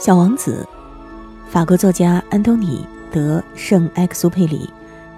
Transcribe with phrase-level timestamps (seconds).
[0.00, 0.66] 小王子，
[1.46, 4.66] 法国作家安东尼·德·圣埃克苏佩里，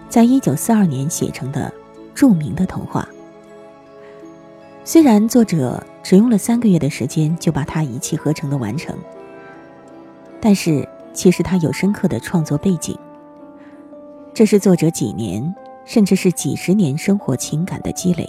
[0.08, 1.72] 在一九四二年写成的
[2.16, 3.06] 著名的童话。
[4.82, 8.98] 虽然作者只用了三个月的时间就把它一气呵成的完成，
[10.40, 12.98] 但是其实它有深刻的创作背景。
[14.34, 18.28] 这是作者几年，甚至是几十年生活情感的积累，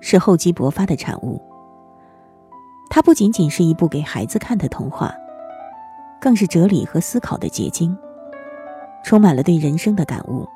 [0.00, 1.38] 是厚积薄发的产物。
[2.88, 5.14] 它不仅仅是一部给孩子看的童话。
[6.20, 7.96] 更是哲理和思考的结晶，
[9.04, 10.46] 充满了对人生的感悟。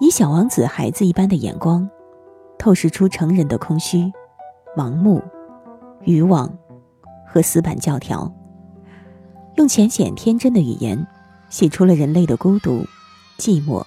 [0.00, 1.88] 以小王子孩子一般的眼光，
[2.58, 4.10] 透视出成人的空虚、
[4.76, 5.22] 盲目、
[6.04, 6.52] 欲望
[7.26, 8.32] 和死板教条，
[9.56, 11.06] 用浅显天真的语言，
[11.50, 12.84] 写出了人类的孤独、
[13.38, 13.84] 寂寞、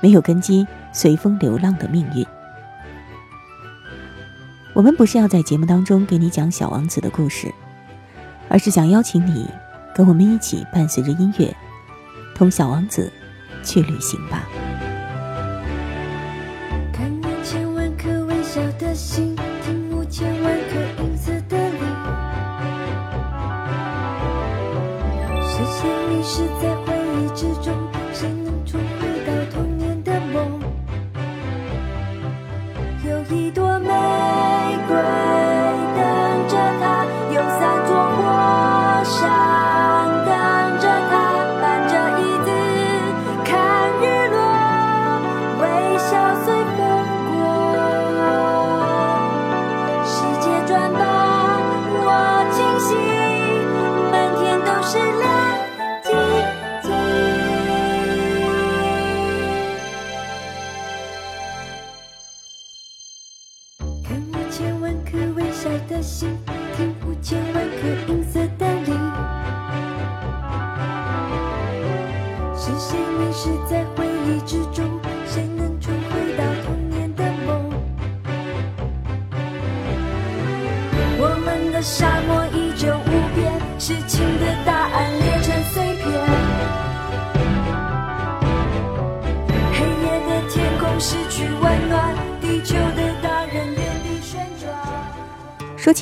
[0.00, 2.24] 没有根基、随风流浪的命运。
[4.74, 7.52] 我们不是要在节目当中给你讲小王子的故事。
[8.52, 9.48] 而是想邀请你，
[9.94, 11.56] 跟我们一起伴随着音乐，
[12.34, 13.10] 同小王子
[13.64, 14.46] 去旅行吧。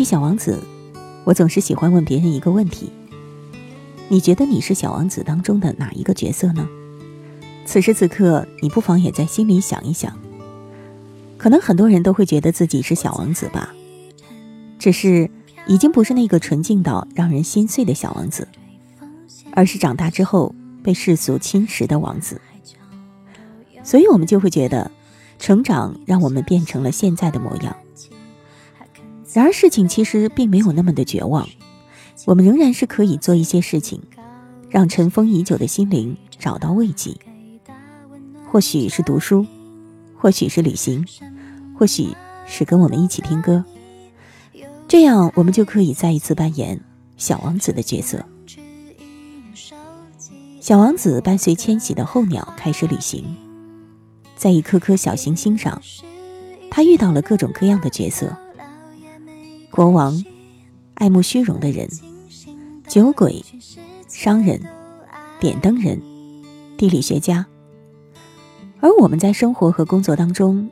[0.01, 0.59] 起小王子，
[1.25, 2.91] 我总是喜欢问别人一个问题：
[4.09, 6.67] 你觉得你是小王子当中的哪一个角色呢？
[7.67, 10.17] 此时此刻，你不妨也在心里想一想。
[11.37, 13.75] 可能很多人都会觉得自己是小王子吧，
[14.79, 15.31] 只是。
[15.67, 18.49] 已经不是那个纯净到让人心碎的小王子，
[19.53, 22.41] 而是长大之后被世俗侵蚀的王子。
[23.85, 24.91] 所以，我们就会觉得，
[25.39, 27.77] 成长让我们变成了现在的模样。
[29.33, 31.49] 然而，事情其实并没有那么的绝望，
[32.27, 34.03] 我们仍然是可以做一些事情，
[34.69, 37.15] 让尘封已久的心灵找到慰藉。
[38.51, 39.47] 或许是读书，
[40.17, 41.07] 或许是旅行，
[41.79, 42.09] 或许
[42.45, 43.65] 是跟我们一起听歌。
[44.89, 46.81] 这样，我们就可以再一次扮演
[47.17, 48.25] 小王子的角色。
[50.61, 53.25] 小王子伴随迁徙的候鸟开始旅行，
[54.35, 55.81] 在一颗颗小行星上，
[56.69, 58.37] 他遇到了各种各样的角色：
[59.71, 60.25] 国王、
[60.95, 61.89] 爱慕虚荣的人、
[62.89, 63.45] 酒鬼、
[64.09, 64.61] 商人、
[65.39, 66.03] 点灯人、
[66.77, 67.47] 地理学家。
[68.81, 70.69] 而我们在生活和工作当中，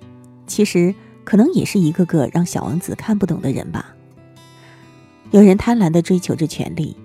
[0.48, 0.92] 其实
[1.22, 3.94] 可能也是一个个让小王子看不懂的人吧。
[5.30, 6.96] 有人贪婪的追求着权力，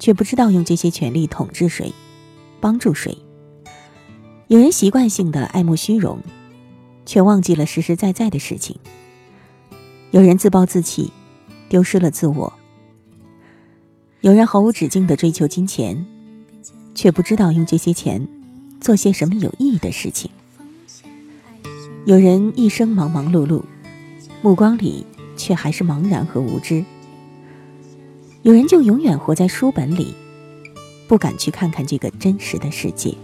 [0.00, 1.92] 却不知道用这些权力统治谁，
[2.60, 3.16] 帮助谁；
[4.48, 6.18] 有人习惯性的爱慕虚荣，
[7.06, 8.76] 却忘记了实实在在的事情；
[10.10, 11.12] 有人自暴自弃，
[11.70, 12.52] 丢失了自我；
[14.22, 16.04] 有人毫无止境的追求金钱，
[16.96, 18.26] 却不知道用这些钱
[18.80, 20.28] 做些什么有意义的事情；
[22.06, 23.62] 有人一生忙忙碌碌，
[24.42, 25.06] 目光里
[25.36, 26.84] 却还是茫然和无知。
[28.42, 30.12] 有人就永远活在书本里，
[31.06, 33.14] 不敢去看看这个真实的世界。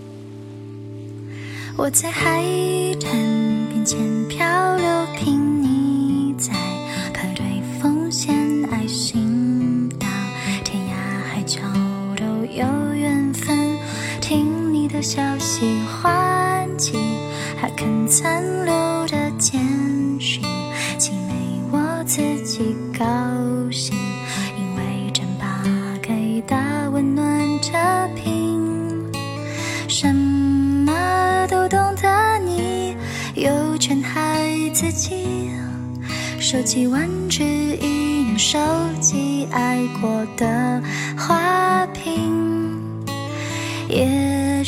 [1.77, 2.45] 我在海
[17.59, 18.73] 还看残留
[19.09, 19.61] 的简
[20.19, 20.43] 讯，
[20.99, 21.33] 既没
[21.71, 23.05] 我自己高
[23.71, 23.97] 兴，
[24.59, 25.63] 因为真把
[26.03, 26.57] 给的
[26.91, 27.25] 温暖
[27.61, 27.73] 着
[28.15, 29.11] 平，
[29.89, 32.95] 什么都懂得你，
[33.35, 34.45] 有权害
[34.75, 35.51] 自己，
[36.39, 37.45] 收集玩具，
[37.81, 38.59] 一样收
[39.01, 40.83] 集爱过的
[41.17, 42.77] 花瓶，
[43.89, 44.07] 也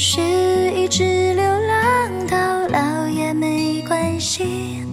[0.00, 0.20] 是
[0.76, 4.84] 一只流浪到老也没关系。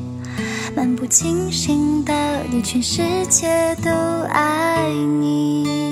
[0.76, 2.12] 漫不经心的
[2.50, 3.92] 你，全世界都
[4.32, 5.85] 爱你。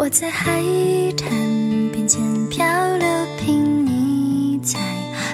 [0.00, 0.62] 我在海
[1.16, 1.28] 滩
[1.90, 2.64] 边间漂
[2.98, 4.78] 流，瓶你在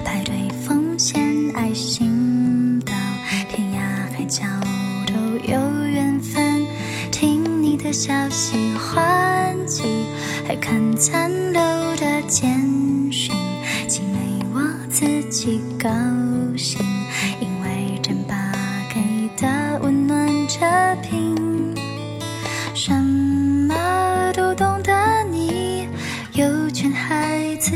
[0.02, 1.22] 排队奉献
[1.54, 2.94] 爱心，到
[3.50, 4.42] 天涯海角
[5.06, 5.12] 都
[5.46, 6.64] 有缘分。
[7.12, 9.82] 听你的消息欢喜，
[10.48, 11.60] 还看残留
[11.96, 12.58] 的简
[13.12, 13.36] 讯，
[13.86, 14.18] 既没
[14.54, 15.90] 我自己高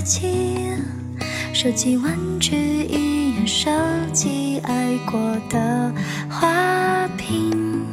[0.09, 0.73] 害自己。
[1.53, 3.71] 收集玩具，一样收
[4.13, 5.93] 集爱过的
[6.31, 7.85] 花瓶。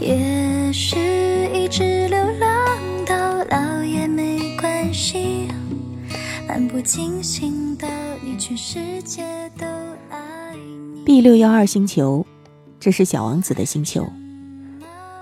[0.00, 0.96] 也是
[1.52, 5.48] 一直流浪到老也没关系。
[6.46, 7.86] 漫不经心的
[8.22, 9.22] 你，全世界
[9.58, 9.66] 都
[10.10, 11.02] 爱你。
[11.04, 12.24] B 六幺二星球，
[12.78, 14.06] 这是小王子的星球。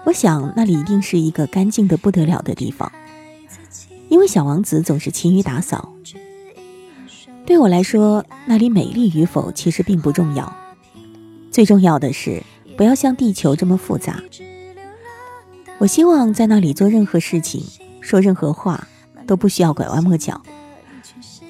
[0.04, 2.90] 我想那里一定是一个干净的不得了的地方，
[4.08, 5.92] 因为小王子总是勤于打扫。
[7.46, 10.54] 对我来说，那里美丽与否其实并不重要，
[11.50, 12.42] 最重要的是
[12.76, 14.22] 不要像地球这么复杂。
[15.78, 17.64] 我希望在那里做任何事情、
[18.00, 18.86] 说任何话
[19.26, 20.42] 都不需要拐弯抹角，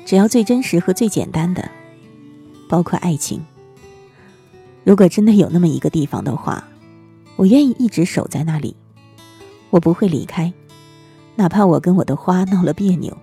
[0.04, 1.68] 只要最真实和最简单的，
[2.68, 3.44] 包括爱情。
[4.84, 6.62] 如果真的有那么一个地方的话，
[7.36, 8.76] 我愿意一直守在那里，
[9.70, 10.52] 我不会离开，
[11.38, 13.16] 哪怕我跟我的花闹了别扭。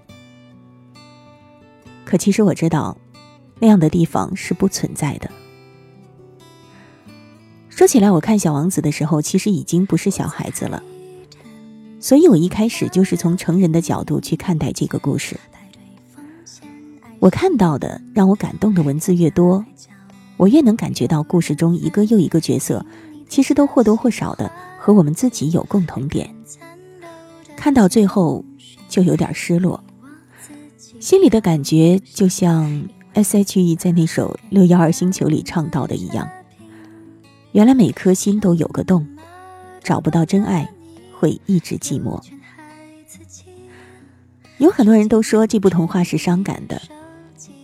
[2.05, 2.97] 可其实我知道，
[3.59, 5.29] 那样的地方是不存在的。
[7.69, 10.81] 说起来，我看《小王子》的时候，其实已经不是小孩子了，
[11.99, 15.37] 所以我一开始就是从成人的角度去看待这个故事。
[17.19, 19.65] 我看到的让我感动的文字越多，
[20.37, 22.85] 我越能感觉到故事中一个又一个角色，
[23.27, 26.33] 其实都或多或少的和我们自己有共同点。
[27.65, 28.45] 看到最后，
[28.87, 29.83] 就有点失落，
[30.99, 36.29] 心里的感觉就像 S.H.E 在那首《六幺二星球》里唱到的一样，
[37.53, 39.07] 原来每颗心都有个洞，
[39.83, 40.69] 找不到真爱，
[41.17, 42.21] 会一直寂寞。
[44.59, 46.79] 有很多人都说这部童话是伤感的，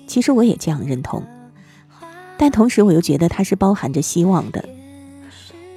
[0.07, 1.23] 其实我也这样认同，
[2.39, 4.67] 但同时我又觉得它是包含着希望的，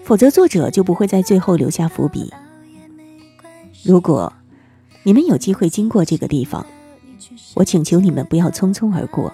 [0.03, 2.33] 否则作者就不会在最后留下伏笔。
[3.85, 4.33] 如果
[5.03, 6.67] 你们有机会经过这个地方，
[7.55, 9.33] 我请求你们不要匆匆而过，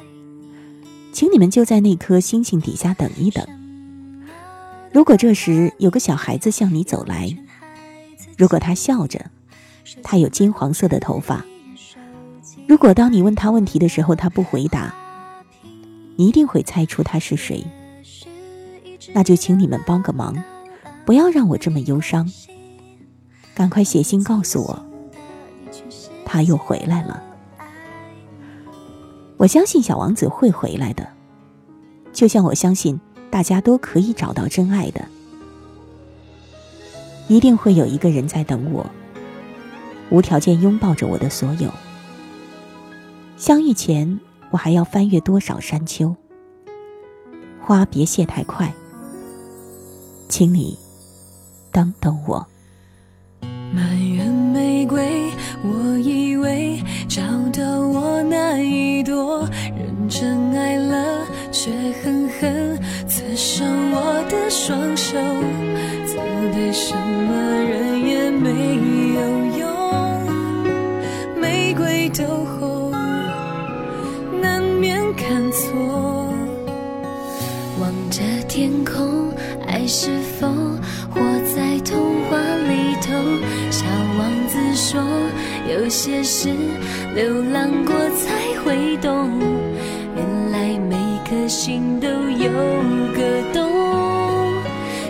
[1.13, 3.47] 请你们就在那颗星星底下等一等。
[4.93, 7.37] 如果这时有个小孩子向你走来，
[8.37, 9.27] 如果他笑着，
[10.03, 11.45] 他有金黄色的头发，
[12.67, 14.93] 如果当你问他问题的时候他不回答，
[16.17, 17.65] 你一定会猜出他是谁。
[19.15, 20.37] 那就请你们帮个忙，
[21.05, 22.29] 不要让我这么忧伤。
[23.61, 24.83] 赶快写信告诉我，
[26.25, 27.23] 他又回来了。
[29.37, 31.07] 我相信小王子会回来的，
[32.11, 32.99] 就像我相信
[33.31, 35.05] 大家都可以找到真爱的。
[37.29, 38.87] 一定会有一个人在等我，
[40.09, 41.71] 无条件拥抱着我的所有。
[43.37, 46.17] 相遇前，我还要翻越多少山丘？
[47.61, 48.73] 花别谢太快，
[50.31, 50.79] 请你
[51.71, 52.47] 等等我。
[53.73, 53.85] 满
[54.15, 55.31] 园玫瑰，
[55.63, 57.23] 我以为找
[57.53, 61.71] 到我那一朵，认真爱了，却
[62.03, 65.17] 狠狠刺伤我的双手。
[66.07, 66.17] 责
[66.53, 68.51] 备什么人也没
[69.15, 69.21] 有
[69.61, 69.69] 用，
[71.41, 72.91] 玫瑰都红，
[74.41, 75.71] 难免看错。
[77.81, 79.31] 望着天空，
[79.69, 80.49] 爱是否
[84.91, 85.01] 说，
[85.73, 86.49] 有些事
[87.15, 89.31] 流浪过才会懂。
[90.17, 90.97] 原来每
[91.29, 92.51] 颗心都有
[93.15, 93.71] 个洞，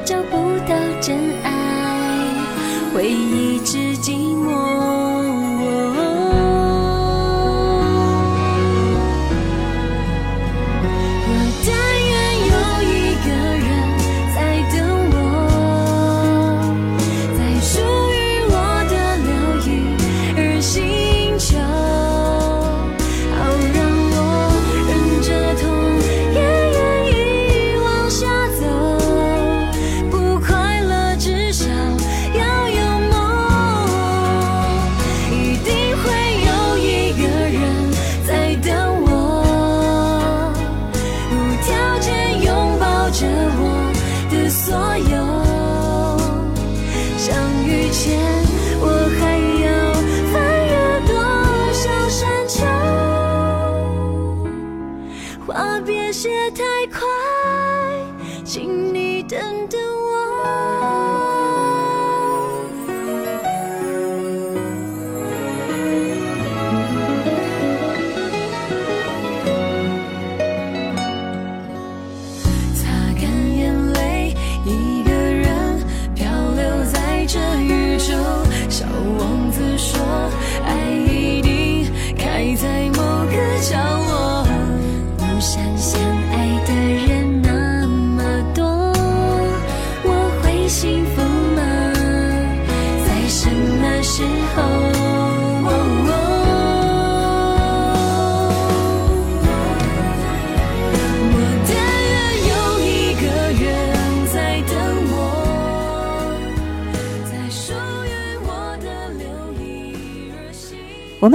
[0.05, 0.37] 找不
[0.69, 1.49] 到真爱，
[2.93, 4.30] 会一直寂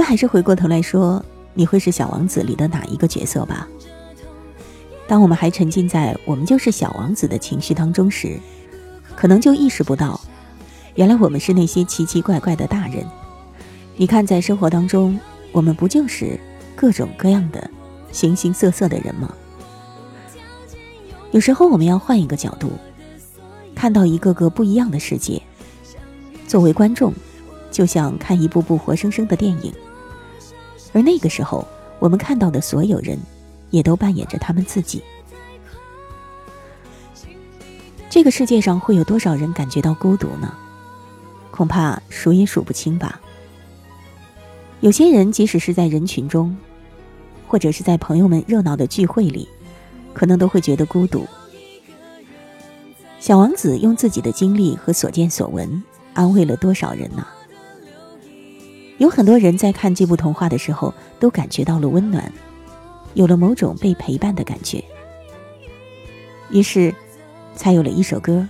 [0.06, 1.20] 还是回过头来说，
[1.52, 3.66] 你会是小王子里的哪一个角色吧？
[5.08, 8.38] 当我们还沉浸在“我们就是小王子”的情绪当中时，
[9.16, 10.20] 可能就意识不到，
[10.94, 13.04] 原来我们是那些奇奇怪怪的大人。
[13.96, 15.18] 你看，在生活当中，
[15.50, 16.38] 我们不就是
[16.76, 17.68] 各种各样的、
[18.12, 19.34] 形形色色的人吗？
[21.32, 22.70] 有时候，我们要换一个角度，
[23.74, 25.42] 看到一个个不一样的世界。
[26.46, 27.12] 作为观众。
[27.68, 29.70] 就像看一部部活生生的电影，
[30.96, 31.62] 而那个时候，
[31.98, 33.18] 我们看到的所有人，
[33.68, 35.02] 也都扮演着他们自己。
[38.08, 40.54] 这个世界上会有多少人感觉到孤独呢？
[41.50, 43.20] 恐怕数也数不清吧。
[44.80, 46.56] 有些人即使是在人群中，
[47.46, 49.46] 或者是在朋友们热闹的聚会里，
[50.14, 51.26] 可能都会觉得孤独。
[53.20, 55.82] 小王子用自己的经历和所见所闻，
[56.14, 57.26] 安慰了多少人呢？
[58.98, 62.32] 有很多人在看这部童话的时候，都感觉到了温暖，
[63.12, 64.82] 有了某种被陪伴的感觉，
[66.50, 66.94] 于是，
[67.54, 68.48] 才有了一首歌，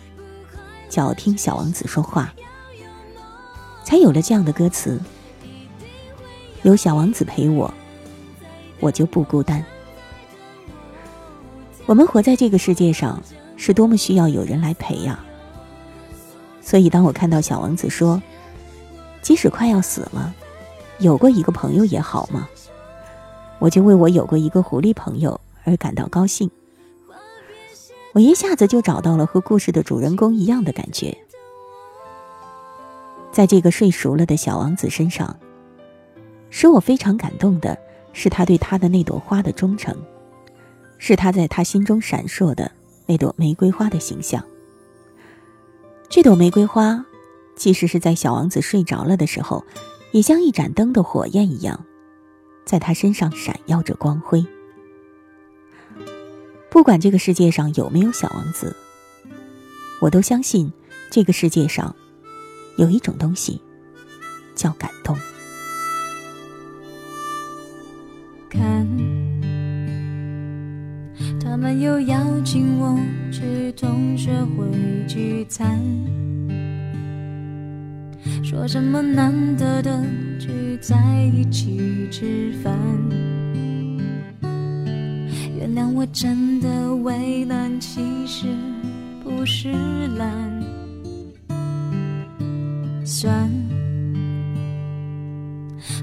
[0.88, 2.32] 叫《听小王子说话》，
[3.84, 5.00] 才有了这样的歌词：
[6.62, 7.74] 有小王子陪我，
[8.78, 9.64] 我就不孤单。
[11.86, 13.20] 我们活在这个世界上，
[13.56, 15.18] 是多么需要有人来陪呀！
[16.60, 18.22] 所以，当我看到小王子说。
[19.26, 20.32] 即使快要死了，
[21.00, 22.48] 有过一个朋友也好吗？
[23.58, 26.48] 我就为我有过一个狐狸朋友而感到高兴。
[28.12, 31.18] 我一下子就找到了和故事的主人公一样的感觉。
[33.32, 35.36] 在这个睡熟了的小王子身上，
[36.48, 37.76] 使我非常感动的
[38.12, 39.92] 是他对他的那朵花的忠诚，
[40.98, 42.70] 是他在他心中闪烁的
[43.06, 44.40] 那朵玫瑰花的形象。
[46.08, 47.04] 这朵玫瑰花。
[47.56, 49.64] 即使是在小王子睡着了的时候，
[50.12, 51.84] 也像一盏灯的火焰一样，
[52.64, 54.46] 在他身上闪耀着光辉。
[56.70, 58.76] 不管这个世界上有没有小王子，
[60.00, 60.70] 我都相信
[61.10, 61.96] 这个世界上
[62.76, 63.60] 有一种东西
[64.54, 65.16] 叫感动。
[68.50, 68.86] 看，
[71.40, 72.98] 他们又邀请我
[73.32, 74.66] 去同学会
[75.08, 75.80] 聚餐。
[78.48, 80.00] 说什么难得的
[80.38, 80.96] 聚在
[81.34, 82.78] 一起吃饭，
[85.58, 88.46] 原谅我真的为难，其实
[89.24, 89.72] 不是
[90.16, 90.62] 懒，
[93.04, 93.50] 算，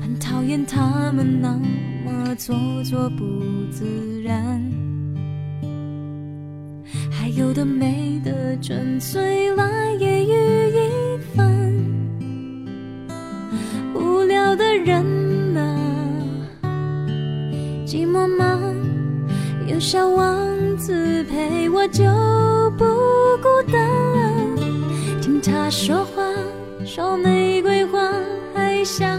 [0.02, 1.58] 很讨厌他们那
[2.04, 3.24] 么做作不
[3.72, 4.62] 自然，
[7.10, 10.63] 还有的没的，纯粹来揶揄
[14.84, 15.62] 人啊，
[17.86, 18.60] 寂寞吗？
[19.66, 22.04] 有小王子陪我就
[22.78, 22.84] 不
[23.42, 23.80] 孤单。
[25.22, 26.22] 听他说话，
[26.86, 28.12] 说玫瑰花，
[28.54, 29.18] 还想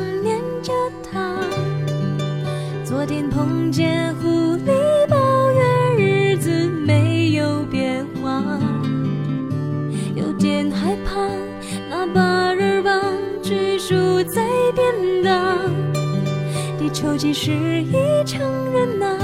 [16.95, 17.51] 秋季是
[17.83, 17.93] 一
[18.25, 18.41] 场
[18.73, 19.19] 人呐？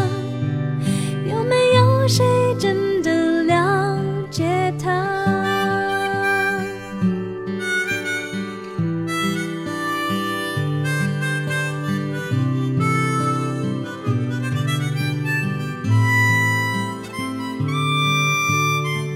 [1.24, 2.24] 有没有谁
[2.58, 3.96] 真的了
[4.28, 4.90] 解他？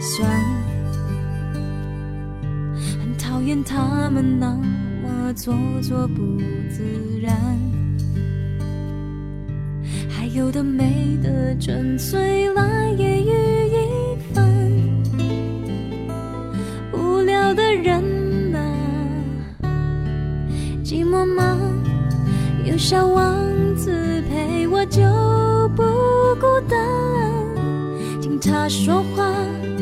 [0.01, 0.31] 酸，
[3.01, 4.55] 很讨厌他们那
[5.03, 6.39] 么做作不
[6.71, 7.35] 自然。
[10.35, 13.33] 有的没的，纯粹来揶揄
[13.69, 14.45] 一番。
[16.93, 18.03] 无聊的人
[18.53, 18.59] 啊，
[20.85, 21.57] 寂寞吗？
[22.65, 23.37] 有小王
[23.77, 23.93] 子
[24.29, 25.03] 陪我就
[25.77, 25.85] 不
[26.41, 26.81] 孤单。
[28.21, 29.33] 听他说话，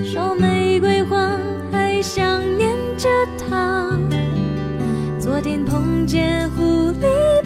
[0.05, 1.35] 说玫瑰花，
[1.71, 3.89] 还想念着他。
[5.19, 7.42] 昨天碰见狐狸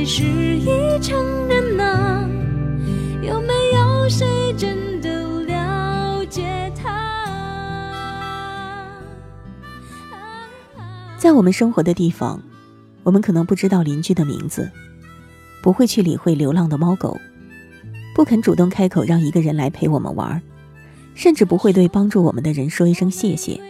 [0.00, 2.26] 地球几时已成人呐？
[3.22, 8.08] 有没有谁真的了解他？
[11.18, 12.42] 在我们生活的地方，
[13.02, 14.70] 我们可能不知道邻居的名字，
[15.62, 17.18] 不会去理会流浪的猫狗，
[18.14, 20.40] 不肯主动开口让一个人来陪我们玩，
[21.14, 23.60] 甚至不会对帮助我们的人说一声谢谢。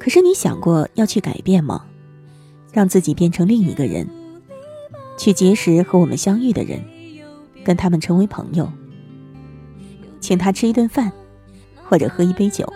[0.00, 1.84] 可是你想过要去改变吗？
[2.72, 4.04] 让自己变成另一个人，
[5.16, 6.82] 去结识和我们相遇的人，
[7.64, 8.70] 跟他们成为朋友，
[10.20, 11.12] 请他吃一顿饭，
[11.84, 12.70] 或者喝一杯酒，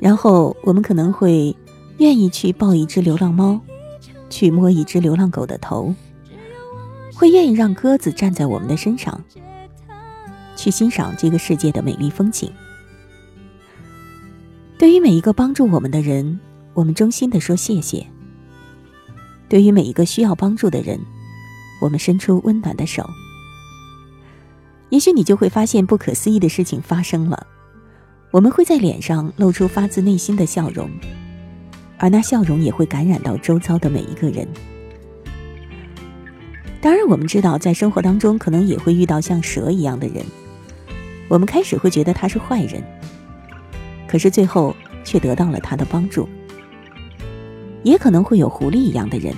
[0.00, 1.56] 然后我们可能会
[1.98, 3.60] 愿意去抱一只流浪猫，
[4.28, 5.94] 去摸一只流浪狗的头，
[7.14, 9.22] 会愿意让鸽子站在我们的身上，
[10.56, 12.50] 去欣赏这个世界的美丽风景。
[14.78, 16.38] 对于每一个帮助我们的人，
[16.74, 18.06] 我们衷心的说谢谢。
[19.48, 20.98] 对于每一个需要帮助的人，
[21.80, 23.08] 我们伸出温暖的手。
[24.90, 27.46] 也许你就会发现不可思议的事情发生了，
[28.30, 30.90] 我们会在脸上露出发自内心的笑容，
[31.98, 34.46] 而那笑容也会感染到周遭的每一个人。
[36.80, 40.24] 当然，我们知道在生活当中可能也会遇到像蛇一样的人，
[41.28, 42.80] 我们开始会觉得他是坏人，
[44.06, 46.28] 可是最后却得到了他的帮助。
[47.86, 49.32] 也可能会有狐狸一样的人，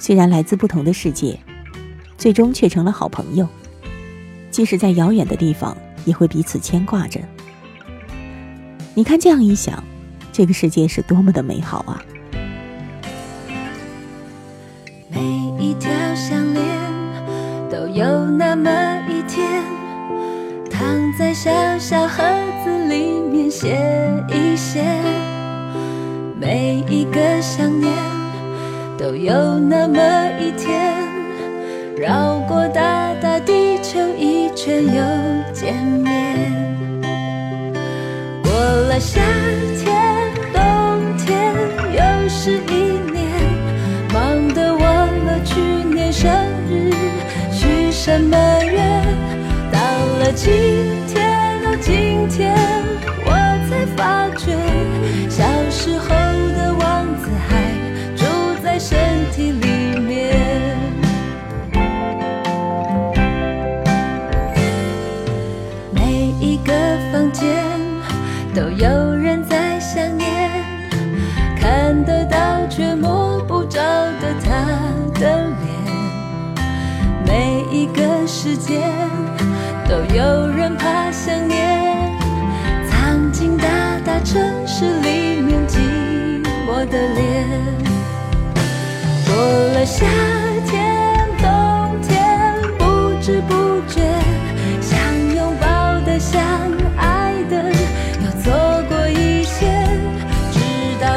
[0.00, 1.38] 虽然来自不同的世界，
[2.18, 3.46] 最终却成了好朋友。
[4.50, 7.20] 即使在遥远的地方，也会彼此牵挂着。
[8.94, 9.80] 你看，这样一想，
[10.32, 12.02] 这个世界是多么的美好啊！
[15.08, 15.20] 每
[15.60, 16.66] 一条项链
[17.70, 18.68] 都有那么
[19.08, 19.62] 一天，
[20.68, 20.82] 躺
[21.16, 22.24] 在小小盒
[22.64, 23.78] 子里面写
[24.32, 24.82] 一写。
[26.46, 27.92] 每一个想念
[28.96, 29.98] 都有那么
[30.38, 30.94] 一天，
[31.98, 36.52] 绕过大大地球一圈又见面。
[38.44, 39.20] 过了夏
[39.82, 39.92] 天，
[40.54, 41.52] 冬天，
[41.92, 43.28] 又是一年，
[44.14, 46.30] 忙得忘了去年生
[46.70, 46.92] 日
[47.50, 49.02] 许什么愿。
[49.72, 49.80] 到
[50.20, 50.52] 了今
[51.08, 51.28] 天，
[51.64, 52.54] 哦，今天，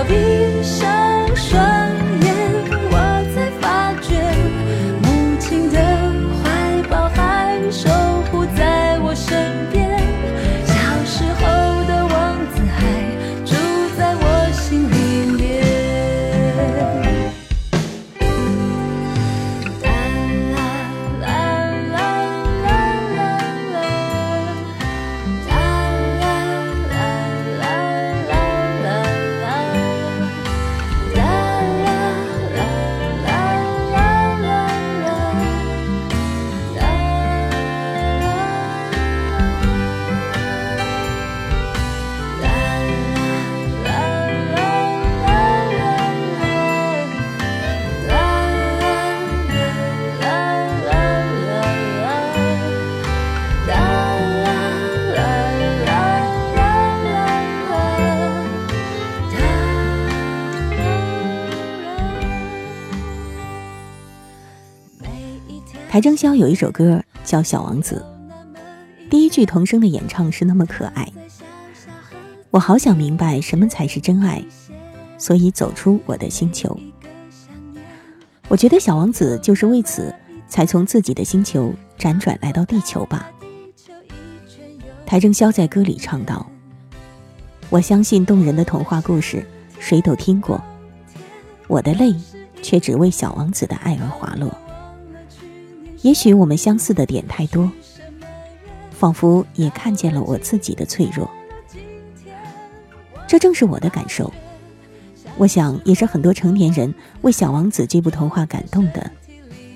[0.10, 0.39] 到
[65.90, 68.06] 邰正宵有一首歌叫《小王子》，
[69.10, 71.12] 第一句童声的演唱是那么可爱。
[72.52, 74.46] 我好想明白什么才是真爱，
[75.18, 76.80] 所以走出我的星球。
[78.48, 80.14] 我觉得小王子就是为此
[80.48, 83.28] 才从自己的星球辗转来到地球吧。
[85.08, 86.46] 邰正宵在歌里唱道
[87.72, 89.44] ：“我相信动人的童话故事，
[89.80, 90.64] 谁都听过。
[91.68, 92.14] 我的泪，
[92.62, 94.56] 却只为小王子的爱而滑落。
[96.02, 97.70] 也许我们相似的点太多，
[98.92, 101.30] 仿佛也看见了我自己的脆弱。
[103.28, 104.32] 这正是我的感受，
[105.38, 109.12] 我想也是很多成年人为小王子这部童话感动的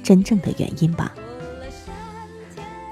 [0.01, 1.13] 真正的原因吧。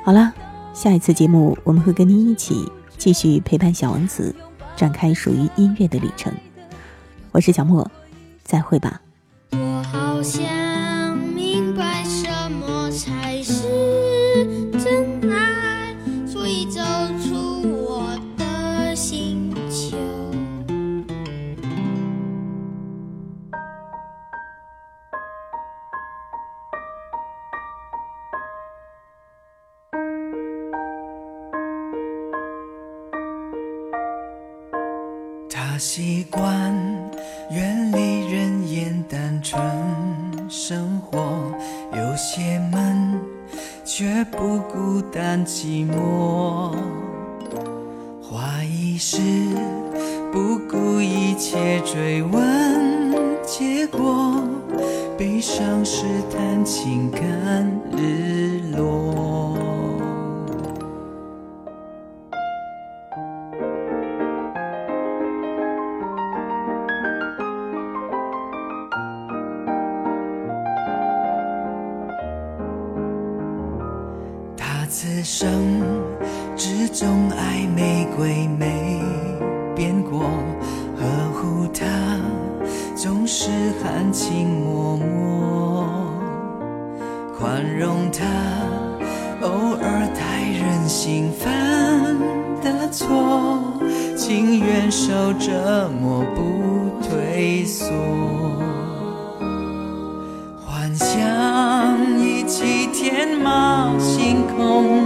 [0.03, 0.33] 好了。”
[0.73, 2.65] 下一次节目，我们会跟您一起
[2.97, 4.33] 继续陪伴小王子，
[4.75, 6.33] 展开属于音乐的旅程。
[7.33, 7.91] 我是小莫，
[8.41, 8.99] 再会吧。
[9.51, 10.70] 我好想
[35.81, 36.71] 习惯
[37.49, 39.59] 远离人烟单纯
[40.47, 41.19] 生活，
[41.91, 43.19] 有些闷，
[43.83, 46.75] 却不孤单寂寞。
[48.21, 49.17] 怀疑是
[50.31, 54.35] 不顾一切追问结果，
[55.17, 57.67] 悲伤是谈情感
[57.97, 58.40] 日
[74.93, 75.81] 此生
[76.57, 79.01] 只钟爱玫瑰没
[79.73, 80.19] 变过，
[80.99, 81.87] 呵护他
[82.93, 83.49] 总是
[83.81, 85.05] 含情脉脉，
[87.39, 88.25] 宽容他
[89.39, 89.47] 偶
[89.81, 91.49] 尔太任性犯
[92.61, 93.63] 的错，
[94.17, 97.87] 情愿受折磨不退缩。
[100.65, 105.01] 幻想一起天马行空，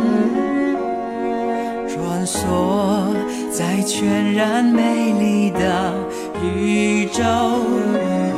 [1.87, 3.15] 穿梭
[3.49, 5.93] 在全然美丽的
[6.43, 7.23] 宇宙，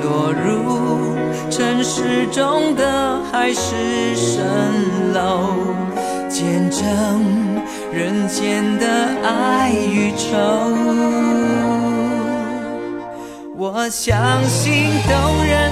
[0.03, 1.15] 落入
[1.49, 3.73] 尘世中的海市
[4.15, 4.43] 蜃
[5.11, 5.55] 楼，
[6.29, 6.85] 见证
[7.91, 8.85] 人间的
[9.23, 10.37] 爱与愁。
[13.59, 14.71] 我相信
[15.07, 15.71] 动人